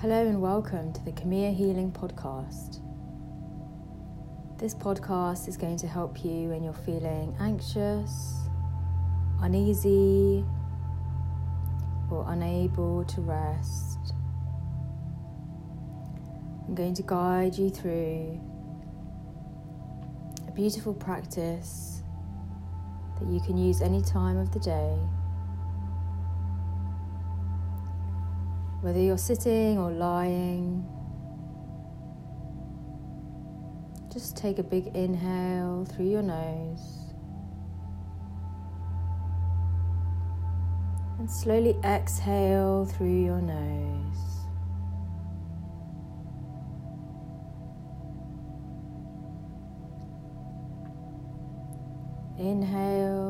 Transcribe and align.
Hello 0.00 0.28
and 0.28 0.40
welcome 0.40 0.92
to 0.92 1.04
the 1.04 1.10
Camilla 1.10 1.50
Healing 1.50 1.90
Podcast. 1.90 2.78
This 4.56 4.72
podcast 4.72 5.48
is 5.48 5.56
going 5.56 5.76
to 5.78 5.88
help 5.88 6.24
you 6.24 6.50
when 6.50 6.62
you're 6.62 6.72
feeling 6.72 7.34
anxious, 7.40 8.36
uneasy, 9.40 10.44
or 12.12 12.24
unable 12.28 13.02
to 13.06 13.20
rest. 13.22 14.14
I'm 16.68 16.76
going 16.76 16.94
to 16.94 17.02
guide 17.02 17.58
you 17.58 17.68
through 17.68 18.40
a 20.46 20.52
beautiful 20.52 20.94
practice 20.94 22.04
that 23.18 23.26
you 23.28 23.40
can 23.40 23.58
use 23.58 23.82
any 23.82 24.02
time 24.02 24.36
of 24.36 24.52
the 24.52 24.60
day 24.60 24.96
whether 28.80 29.00
you're 29.00 29.18
sitting 29.18 29.78
or 29.78 29.90
lying. 29.90 30.86
Just 34.12 34.36
take 34.36 34.58
a 34.58 34.62
big 34.62 34.88
inhale 34.94 35.84
through 35.84 36.08
your 36.08 36.22
nose 36.22 36.98
and 41.18 41.30
slowly 41.30 41.76
exhale 41.84 42.84
through 42.84 43.24
your 43.24 43.40
nose. 43.40 44.16
Inhale. 52.38 53.27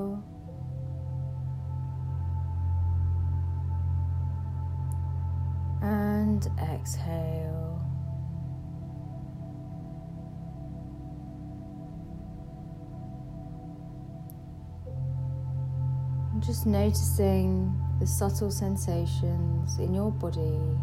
Just 16.40 16.66
noticing 16.66 17.78
the 18.00 18.06
subtle 18.06 18.50
sensations 18.50 19.78
in 19.78 19.92
your 19.92 20.10
body, 20.10 20.78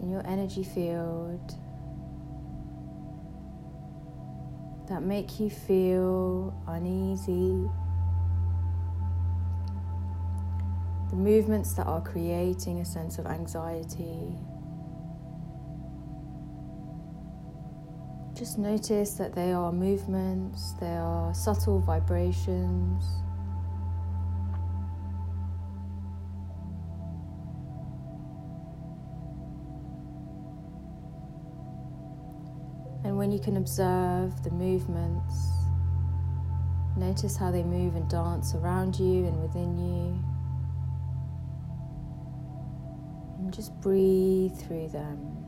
in 0.00 0.10
your 0.10 0.26
energy 0.26 0.62
field 0.62 1.54
that 4.88 5.02
make 5.02 5.40
you 5.40 5.50
feel 5.50 6.54
uneasy 6.68 7.68
the 11.10 11.16
movements 11.16 11.74
that 11.74 11.86
are 11.86 12.00
creating 12.00 12.80
a 12.80 12.84
sense 12.84 13.18
of 13.18 13.26
anxiety. 13.26 14.36
Just 18.34 18.58
notice 18.58 19.14
that 19.14 19.34
they 19.34 19.52
are 19.52 19.70
movements, 19.70 20.72
they 20.80 20.96
are 20.96 21.32
subtle 21.34 21.78
vibrations. 21.80 23.23
And 33.14 33.18
when 33.20 33.30
you 33.30 33.38
can 33.38 33.56
observe 33.58 34.42
the 34.42 34.50
movements, 34.50 35.36
notice 36.96 37.36
how 37.36 37.52
they 37.52 37.62
move 37.62 37.94
and 37.94 38.10
dance 38.10 38.56
around 38.56 38.98
you 38.98 39.26
and 39.26 39.40
within 39.40 39.78
you. 39.78 40.20
And 43.38 43.54
just 43.54 43.72
breathe 43.80 44.56
through 44.56 44.88
them. 44.88 45.44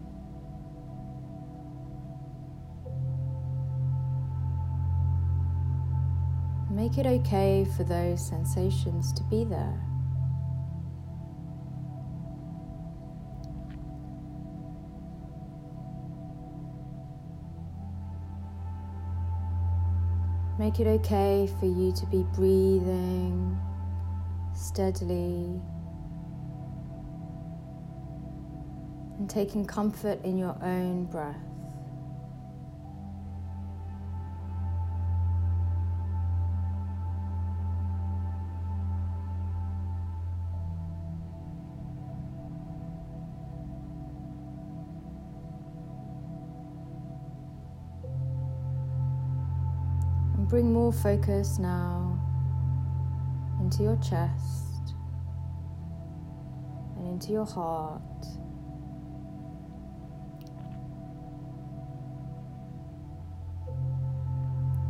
Make 6.70 6.98
it 6.98 7.06
okay 7.06 7.66
for 7.76 7.82
those 7.82 8.24
sensations 8.24 9.12
to 9.14 9.24
be 9.24 9.42
there. 9.42 9.95
Make 20.66 20.80
it 20.80 20.88
okay 20.88 21.48
for 21.60 21.66
you 21.66 21.92
to 21.92 22.06
be 22.06 22.24
breathing 22.34 23.56
steadily 24.52 25.60
and 29.16 29.30
taking 29.30 29.64
comfort 29.64 30.24
in 30.24 30.36
your 30.36 30.58
own 30.60 31.04
breath. 31.04 31.55
Bring 50.48 50.72
more 50.72 50.92
focus 50.92 51.58
now 51.58 52.20
into 53.58 53.82
your 53.82 53.96
chest 53.96 54.94
and 56.96 57.08
into 57.08 57.32
your 57.32 57.44
heart. 57.44 58.00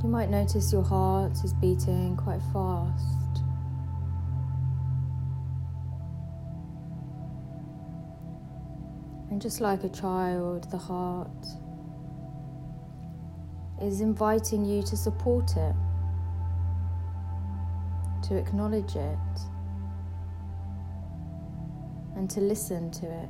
You 0.03 0.11
might 0.11 0.29
notice 0.29 0.73
your 0.75 0.83
heart 0.83 1.33
is 1.43 1.55
beating 1.55 2.19
quite 2.19 2.43
fast. 2.53 3.41
And 9.31 9.41
just 9.41 9.63
like 9.63 9.85
a 9.85 9.89
child, 9.89 10.71
the 10.71 10.77
heart 10.77 11.47
is 13.83 14.01
inviting 14.01 14.65
you 14.65 14.83
to 14.83 14.97
support 14.97 15.57
it, 15.57 15.75
to 18.23 18.37
acknowledge 18.37 18.97
it, 18.97 19.19
and 22.17 22.31
to 22.31 22.41
listen 22.41 22.91
to 22.91 23.07
it. 23.07 23.29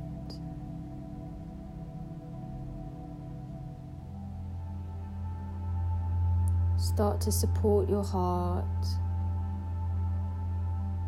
Start 6.79 7.19
to 7.21 7.31
support 7.31 7.89
your 7.89 8.03
heart 8.03 8.65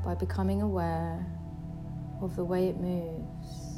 by 0.03 0.13
becoming 0.13 0.61
aware 0.61 1.25
of 2.21 2.35
the 2.35 2.44
way 2.44 2.67
it 2.67 2.79
moves. 2.79 3.69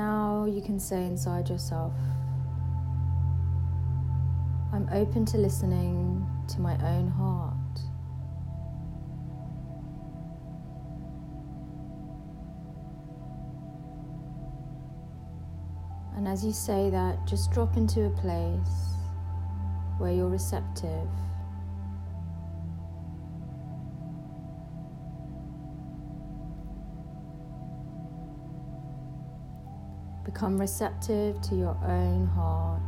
Now 0.00 0.46
you 0.46 0.62
can 0.62 0.80
say 0.80 1.04
inside 1.04 1.50
yourself, 1.50 1.92
I'm 4.72 4.88
open 4.92 5.26
to 5.26 5.36
listening 5.36 6.26
to 6.48 6.58
my 6.58 6.74
own 6.92 7.06
heart. 7.08 7.54
And 16.16 16.26
as 16.26 16.42
you 16.46 16.52
say 16.52 16.88
that, 16.88 17.26
just 17.26 17.50
drop 17.50 17.76
into 17.76 18.06
a 18.06 18.10
place 18.10 18.76
where 19.98 20.12
you're 20.12 20.30
receptive. 20.30 21.10
Become 30.32 30.58
receptive 30.58 31.40
to 31.42 31.56
your 31.56 31.76
own 31.84 32.26
heart. 32.28 32.80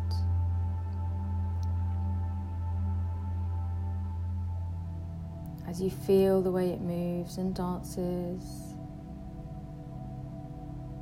as 5.69 5.81
you 5.81 5.89
feel 5.89 6.43
the 6.43 6.51
way 6.51 6.69
it 6.69 6.83
moves 6.83 7.39
and 7.39 7.55
dances. 7.55 8.75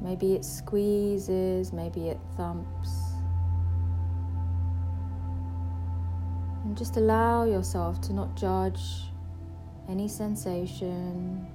Maybe 0.00 0.34
it 0.34 0.44
squeezes, 0.44 1.72
maybe 1.72 2.08
it 2.08 2.20
thumps. 2.36 2.90
And 6.64 6.78
just 6.78 6.96
allow 6.96 7.44
yourself 7.44 8.00
to 8.02 8.12
not 8.12 8.36
judge 8.36 9.10
any 9.88 10.06
sensation 10.06 11.48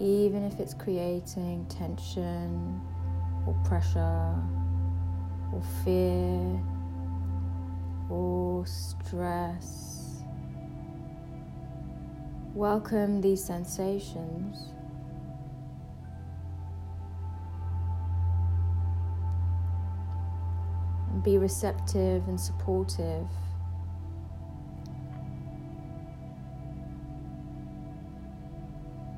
even 0.00 0.44
if 0.44 0.60
it's 0.60 0.74
creating 0.74 1.66
tension 1.68 2.80
or 3.46 3.54
pressure 3.64 4.34
or 5.52 5.62
fear 5.84 6.60
or 8.08 8.64
stress. 8.66 10.22
Welcome 12.54 13.20
these 13.20 13.42
sensations. 13.42 14.72
And 21.10 21.22
be 21.22 21.38
receptive 21.38 22.26
and 22.28 22.40
supportive. 22.40 23.26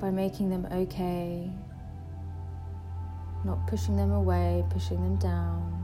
By 0.01 0.09
making 0.09 0.49
them 0.49 0.67
okay, 0.71 1.49
not 3.45 3.65
pushing 3.67 3.95
them 3.95 4.11
away, 4.11 4.65
pushing 4.69 5.01
them 5.03 5.15
down. 5.17 5.81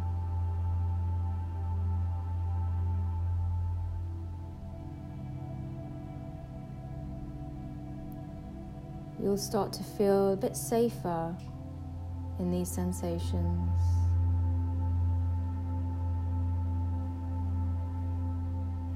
you'll 9.27 9.37
start 9.37 9.73
to 9.73 9.83
feel 9.83 10.33
a 10.33 10.35
bit 10.37 10.55
safer 10.55 11.35
in 12.39 12.51
these 12.51 12.69
sensations. 12.69 13.81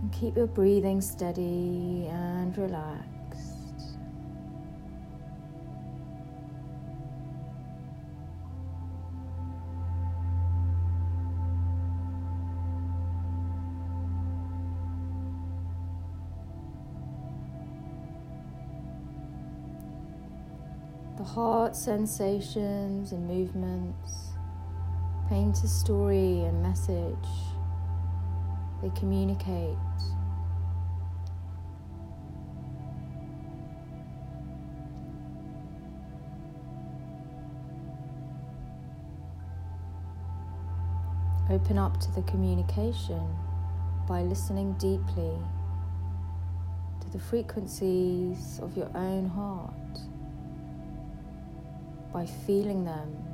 And 0.02 0.12
keep 0.12 0.38
your 0.38 0.48
breathing 0.48 1.02
steady 1.02 2.08
and 2.10 2.58
relaxed. 2.58 3.21
The 21.18 21.24
heart 21.24 21.76
sensations 21.76 23.12
and 23.12 23.28
movements 23.28 24.30
paint 25.30 25.64
a 25.64 25.68
story 25.68 26.42
and 26.42 26.64
message. 26.64 27.16
They 28.82 28.90
communicate. 28.90 29.78
Open 41.50 41.78
up 41.78 42.00
to 42.00 42.12
the 42.12 42.22
communication 42.24 43.22
by 44.08 44.22
listening 44.22 44.74
deeply 44.74 45.38
to 47.02 47.10
the 47.12 47.20
frequencies 47.20 48.60
of 48.64 48.76
your 48.76 48.90
own 48.96 49.28
heart 49.28 50.11
by 52.14 52.26
feeling 52.26 52.84
them. 52.84 53.32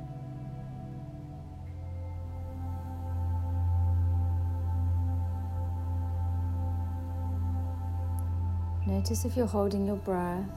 Notice 8.86 9.24
if 9.24 9.36
you're 9.36 9.46
holding 9.46 9.86
your 9.86 9.96
breath. 9.96 10.48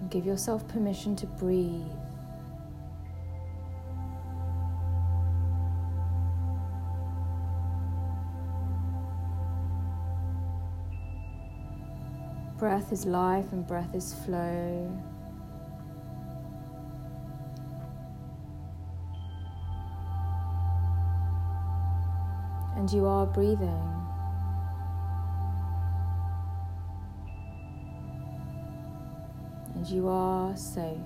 And 0.00 0.10
give 0.10 0.26
yourself 0.26 0.68
permission 0.68 1.16
to 1.16 1.26
breathe. 1.26 2.05
Breath 12.86 13.00
is 13.00 13.06
life 13.06 13.46
and 13.50 13.66
breath 13.66 13.94
is 13.96 14.14
flow. 14.14 15.02
And 22.76 22.92
you 22.92 23.06
are 23.06 23.26
breathing. 23.26 24.06
And 29.74 29.88
you 29.88 30.06
are 30.06 30.56
safe. 30.56 30.96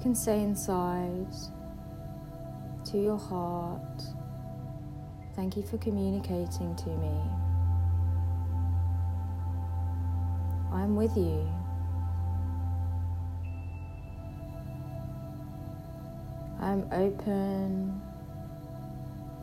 You 0.00 0.04
can 0.04 0.14
say 0.14 0.40
inside 0.40 1.28
to 2.86 2.98
your 2.98 3.18
heart, 3.18 4.02
Thank 5.36 5.58
you 5.58 5.62
for 5.62 5.76
communicating 5.76 6.74
to 6.74 6.88
me. 6.88 7.20
I'm 10.72 10.96
with 10.96 11.14
you. 11.18 11.46
I'm 16.60 16.88
open 16.92 18.00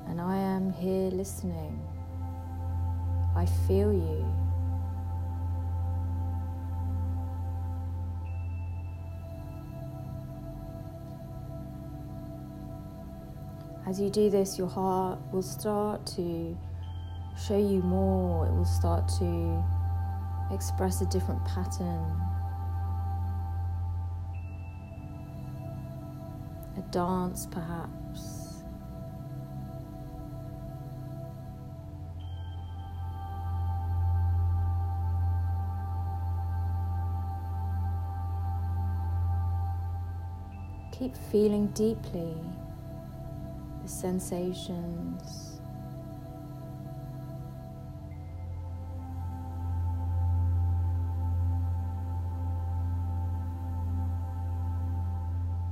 and 0.08 0.20
I 0.20 0.38
am 0.38 0.74
here 0.74 1.12
listening. 1.12 1.80
I 3.36 3.46
feel 3.68 3.94
you. 3.94 4.47
As 13.88 14.02
you 14.02 14.10
do 14.10 14.30
this, 14.30 14.58
your 14.58 14.68
heart 14.68 15.18
will 15.32 15.42
start 15.42 16.06
to 16.18 16.58
show 17.42 17.58
you 17.58 17.82
more, 17.82 18.46
it 18.46 18.52
will 18.52 18.66
start 18.66 19.08
to 19.20 19.64
express 20.52 21.00
a 21.00 21.06
different 21.06 21.42
pattern. 21.46 22.22
A 26.76 26.82
dance, 26.92 27.48
perhaps. 27.50 28.62
Keep 40.92 41.16
feeling 41.32 41.68
deeply 41.68 42.36
the 43.88 43.94
sensations. 43.94 45.62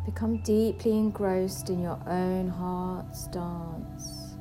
Become 0.06 0.38
deeply 0.44 0.92
engrossed 0.92 1.70
in 1.70 1.82
your 1.82 2.00
own 2.08 2.48
heart's 2.48 3.28
dance, 3.28 4.38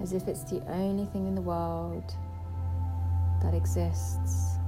as 0.00 0.14
if 0.14 0.28
it's 0.28 0.44
the 0.44 0.62
only 0.70 1.04
thing 1.06 1.26
in 1.26 1.34
the 1.34 1.42
world 1.42 2.14
that 3.42 3.52
exists. 3.52 4.59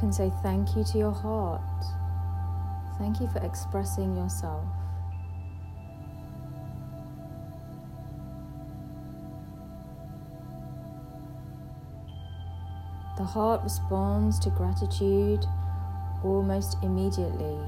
Can 0.00 0.10
say 0.10 0.32
thank 0.42 0.74
you 0.74 0.82
to 0.82 0.98
your 0.98 1.12
heart. 1.12 1.60
Thank 2.98 3.20
you 3.20 3.28
for 3.28 3.38
expressing 3.44 4.16
yourself. 4.16 4.64
The 13.18 13.24
heart 13.24 13.62
responds 13.62 14.38
to 14.40 14.50
gratitude 14.50 15.44
almost 16.24 16.78
immediately. 16.82 17.58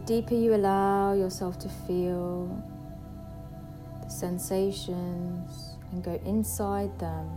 The 0.00 0.06
deeper 0.06 0.34
you 0.34 0.54
allow 0.54 1.12
yourself 1.12 1.58
to 1.58 1.68
feel 1.68 2.62
the 4.02 4.08
sensations 4.08 5.76
and 5.92 6.02
go 6.02 6.18
inside 6.24 6.96
them, 6.98 7.28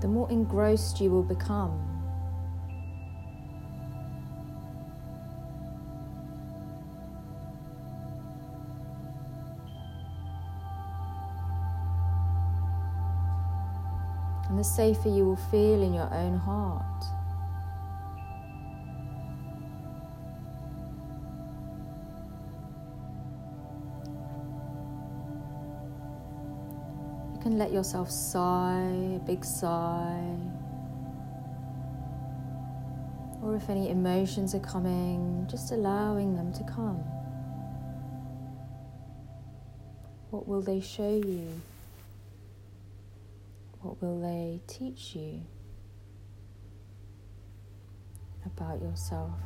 the 0.00 0.08
more 0.08 0.30
engrossed 0.30 1.00
you 1.00 1.10
will 1.10 1.22
become. 1.22 1.82
And 14.48 14.56
the 14.56 14.64
safer 14.64 15.08
you 15.08 15.24
will 15.24 15.36
feel 15.50 15.82
in 15.82 15.92
your 15.92 16.12
own 16.14 16.38
heart. 16.38 17.15
Let 27.54 27.72
yourself 27.72 28.10
sigh, 28.10 29.16
a 29.16 29.18
big 29.20 29.44
sigh. 29.44 30.36
Or 33.42 33.54
if 33.54 33.70
any 33.70 33.90
emotions 33.90 34.54
are 34.54 34.60
coming, 34.60 35.46
just 35.48 35.70
allowing 35.70 36.34
them 36.34 36.52
to 36.54 36.64
come. 36.64 37.04
What 40.30 40.48
will 40.48 40.62
they 40.62 40.80
show 40.80 41.08
you? 41.24 41.60
What 43.80 44.02
will 44.02 44.20
they 44.20 44.60
teach 44.66 45.14
you 45.14 45.42
about 48.44 48.82
yourself? 48.82 49.38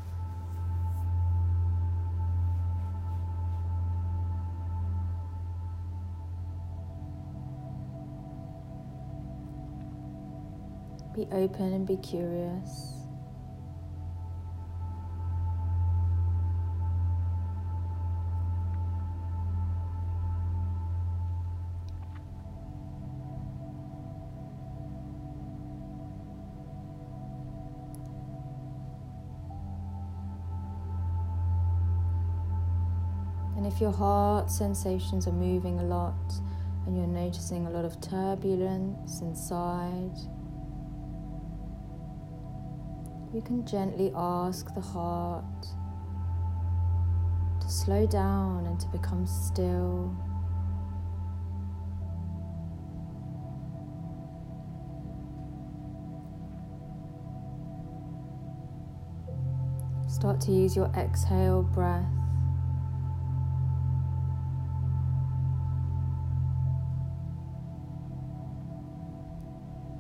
Be 11.20 11.26
open 11.32 11.74
and 11.74 11.86
be 11.86 11.98
curious. 11.98 12.94
And 33.58 33.66
if 33.66 33.78
your 33.78 33.92
heart 33.92 34.50
sensations 34.50 35.26
are 35.26 35.32
moving 35.32 35.80
a 35.80 35.82
lot 35.82 36.14
and 36.86 36.96
you're 36.96 37.06
noticing 37.06 37.66
a 37.66 37.70
lot 37.70 37.84
of 37.84 38.00
turbulence 38.00 39.20
inside, 39.20 40.16
you 43.32 43.40
can 43.40 43.64
gently 43.64 44.12
ask 44.16 44.74
the 44.74 44.80
heart 44.80 45.44
to 47.60 47.68
slow 47.68 48.06
down 48.06 48.66
and 48.66 48.80
to 48.80 48.88
become 48.88 49.26
still. 49.26 50.14
Start 60.08 60.40
to 60.42 60.52
use 60.52 60.74
your 60.74 60.90
exhale 60.96 61.62
breath 61.62 62.19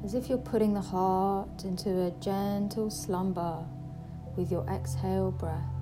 as 0.04 0.14
if 0.14 0.28
you're 0.28 0.38
putting 0.38 0.74
the 0.74 0.80
heart 0.80 1.64
into 1.64 1.90
a 2.02 2.10
gentle 2.20 2.90
slumber 2.90 3.64
with 4.36 4.50
your 4.50 4.66
exhale 4.68 5.30
breath. 5.30 5.79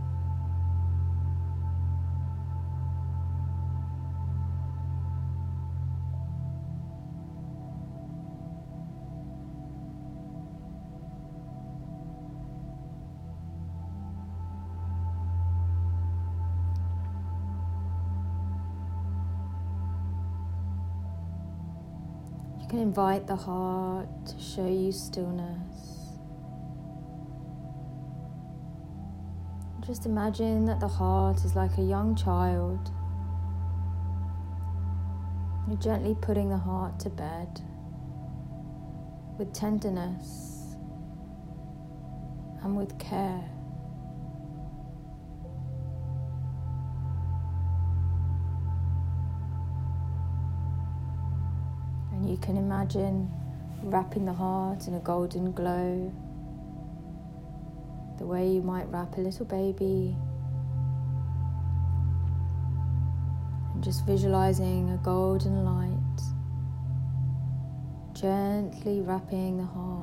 You 22.69 22.73
can 22.73 22.83
invite 22.83 23.27
the 23.27 23.35
heart 23.35 24.09
to 24.27 24.39
show 24.39 24.67
you 24.67 24.93
stillness. 24.93 26.19
Just 29.87 30.05
imagine 30.05 30.67
that 30.67 30.79
the 30.79 30.87
heart 30.87 31.43
is 31.47 31.57
like 31.57 31.79
a 31.79 31.83
young 31.83 32.15
child. 32.15 32.91
You're 35.67 35.79
gently 35.79 36.15
putting 36.21 36.51
the 36.51 36.59
heart 36.59 37.01
to 37.01 37.09
bed 37.09 37.63
with 39.39 39.55
tenderness 39.55 40.77
and 42.63 42.77
with 42.77 42.99
care. 42.99 43.49
You 52.39 52.47
can 52.47 52.57
imagine 52.57 53.29
wrapping 53.83 54.25
the 54.25 54.33
heart 54.33 54.87
in 54.87 54.95
a 54.95 55.01
golden 55.01 55.51
glow, 55.51 56.13
the 58.17 58.25
way 58.25 58.49
you 58.49 58.63
might 58.63 58.85
wrap 58.93 59.17
a 59.19 59.21
little 59.21 59.45
baby. 59.45 60.17
And 63.75 63.83
just 63.83 64.07
visualizing 64.07 64.91
a 64.91 64.99
golden 64.99 65.65
light 65.65 65.95
gently 68.15 69.01
wrapping 69.01 69.59
the 69.59 69.65
heart. 69.65 69.98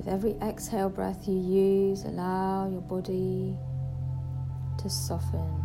With 0.00 0.08
every 0.08 0.34
exhale 0.40 0.88
breath 0.88 1.28
you 1.28 1.36
use, 1.36 2.04
allow 2.04 2.66
your 2.70 2.80
body 2.80 3.54
to 4.78 4.88
soften. 4.88 5.62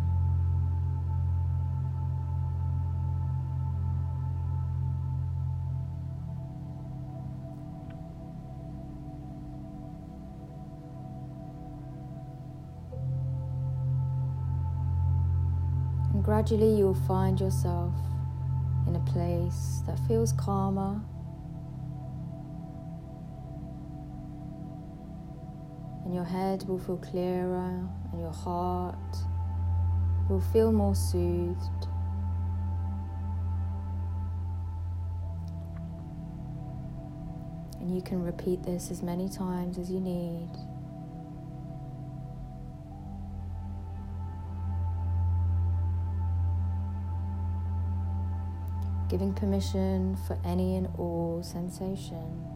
And 16.12 16.22
gradually 16.22 16.76
you 16.76 16.84
will 16.84 16.94
find 17.08 17.40
yourself 17.40 17.94
in 18.86 18.96
a 18.96 19.00
place 19.00 19.80
that 19.86 19.98
feels 20.06 20.32
calmer. 20.32 21.00
And 26.06 26.14
your 26.14 26.24
head 26.24 26.62
will 26.68 26.78
feel 26.78 26.98
clearer, 26.98 27.84
and 28.12 28.20
your 28.20 28.32
heart 28.32 28.94
will 30.30 30.40
feel 30.40 30.70
more 30.70 30.94
soothed. 30.94 31.88
And 37.80 37.92
you 37.92 38.00
can 38.02 38.22
repeat 38.22 38.62
this 38.62 38.92
as 38.92 39.02
many 39.02 39.28
times 39.28 39.78
as 39.78 39.90
you 39.90 39.98
need. 39.98 40.48
Giving 49.08 49.34
permission 49.34 50.16
for 50.28 50.38
any 50.44 50.76
and 50.76 50.86
all 50.98 51.42
sensation. 51.42 52.55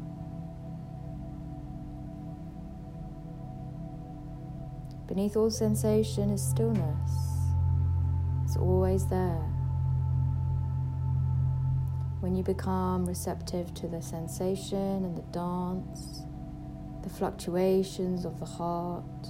Beneath 5.10 5.36
all 5.36 5.50
sensation 5.50 6.30
is 6.30 6.40
stillness. 6.40 7.10
It's 8.44 8.56
always 8.56 9.06
there. 9.06 9.42
When 12.20 12.36
you 12.36 12.44
become 12.44 13.06
receptive 13.06 13.74
to 13.74 13.88
the 13.88 14.00
sensation 14.00 15.04
and 15.04 15.16
the 15.16 15.24
dance, 15.32 16.22
the 17.02 17.10
fluctuations 17.10 18.24
of 18.24 18.38
the 18.38 18.46
heart, 18.46 19.26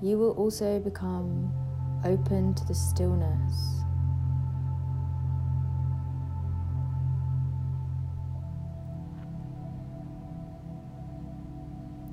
you 0.00 0.16
will 0.16 0.30
also 0.30 0.80
become 0.80 1.52
open 2.06 2.54
to 2.54 2.64
the 2.64 2.74
stillness. 2.74 3.82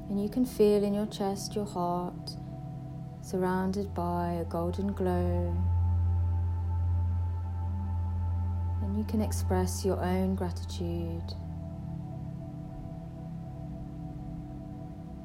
And 0.09 0.21
you 0.21 0.27
can 0.27 0.45
feel 0.45 0.83
in 0.83 0.93
your 0.93 1.05
chest 1.05 1.55
your 1.55 1.65
heart 1.65 2.35
surrounded 3.29 3.93
by 3.93 4.31
a 4.41 4.43
golden 4.45 4.91
glow. 4.91 5.55
And 8.81 8.97
you 8.97 9.03
can 9.03 9.21
express 9.21 9.85
your 9.85 9.99
own 10.03 10.33
gratitude. 10.33 11.35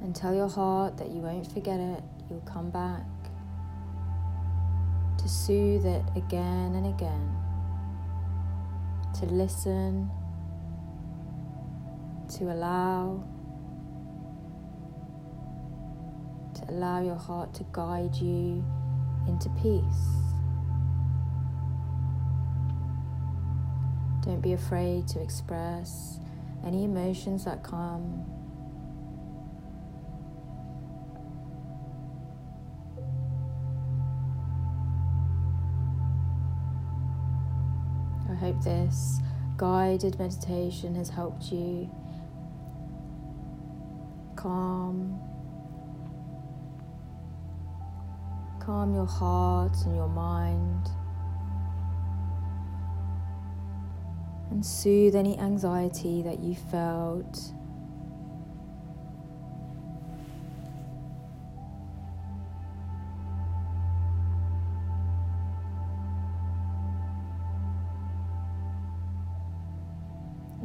And 0.03 0.15
tell 0.15 0.35
your 0.35 0.51
heart 0.51 0.99
that 0.99 1.09
you 1.13 1.21
won't 1.21 1.51
forget 1.51 1.81
it, 1.81 2.03
you'll 2.29 2.41
come 2.41 2.69
back 2.69 3.07
to 5.17 5.27
soothe 5.27 5.87
it 5.87 6.05
again 6.15 6.75
and 6.75 6.87
again, 6.87 7.35
to 9.19 9.25
listen, 9.25 10.11
to 12.37 12.53
allow. 12.53 13.25
Allow 16.69 17.03
your 17.03 17.17
heart 17.17 17.55
to 17.55 17.67
guide 17.73 18.15
you 18.17 18.65
into 19.27 19.49
peace. 19.61 20.25
Don't 24.23 24.41
be 24.41 24.53
afraid 24.55 25.07
to 25.09 25.21
express 25.21 26.19
any 26.65 26.85
emotions 26.85 27.45
that 27.45 27.63
come. 27.63 28.25
I 38.31 38.35
hope 38.35 38.63
this 38.63 39.21
guided 39.57 40.19
meditation 40.19 40.95
has 40.95 41.09
helped 41.09 41.53
you 41.53 41.91
calm 44.35 45.21
Calm 48.65 48.95
your 48.95 49.07
heart 49.07 49.77
and 49.85 49.95
your 49.95 50.09
mind. 50.09 50.89
And 54.51 54.65
soothe 54.65 55.15
any 55.15 55.39
anxiety 55.39 56.23
that 56.23 56.41
you 56.41 56.55
felt. 56.55 57.53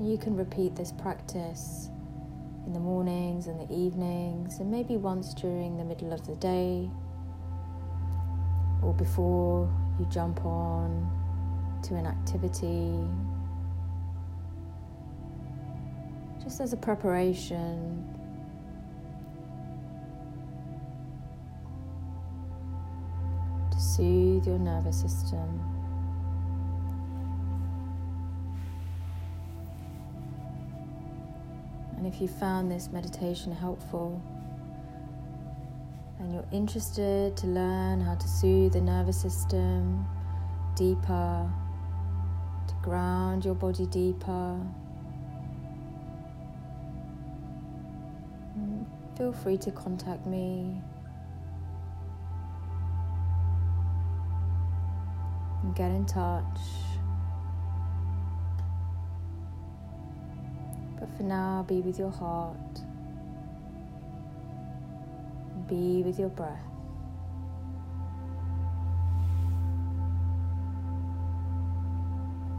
you 0.01 0.17
can 0.17 0.35
repeat 0.35 0.75
this 0.75 0.91
practice 0.93 1.89
in 2.65 2.73
the 2.73 2.79
mornings 2.79 3.47
and 3.47 3.59
the 3.59 3.71
evenings, 3.71 4.59
and 4.59 4.71
maybe 4.71 4.95
once 4.95 5.33
during 5.33 5.77
the 5.77 5.83
middle 5.83 6.13
of 6.13 6.25
the 6.25 6.35
day 6.37 6.89
or 8.89 8.93
before 8.95 9.69
you 9.99 10.05
jump 10.09 10.43
on 10.43 11.07
to 11.83 11.95
an 11.95 12.07
activity, 12.07 12.91
just 16.43 16.59
as 16.59 16.73
a 16.73 16.77
preparation. 16.77 18.03
to 23.71 23.79
Soothe 23.79 24.47
your 24.47 24.57
nervous 24.57 24.99
system. 24.99 25.61
And 31.95 32.07
if 32.07 32.19
you 32.19 32.27
found 32.27 32.71
this 32.71 32.89
meditation 32.91 33.51
helpful, 33.51 34.19
and 36.19 36.33
you're 36.33 36.47
interested 36.51 37.35
to 37.37 37.47
learn 37.47 38.01
how 38.01 38.13
to 38.13 38.27
soothe 38.27 38.73
the 38.73 38.81
nervous 38.81 39.19
system 39.19 40.05
deeper, 40.75 41.49
to 42.67 42.73
ground 42.81 43.45
your 43.45 43.55
body 43.55 43.85
deeper, 43.85 44.59
mm, 48.57 48.85
feel 49.17 49.31
free 49.31 49.57
to 49.57 49.71
contact 49.71 50.25
me. 50.25 50.81
And 55.63 55.75
get 55.75 55.91
in 55.91 56.05
touch. 56.05 56.43
But 60.99 61.09
for 61.15 61.23
now, 61.23 61.65
be 61.67 61.79
with 61.79 61.97
your 61.97 62.11
heart 62.11 62.81
be 65.69 66.01
with 66.03 66.19
your 66.19 66.29
breath. 66.29 66.78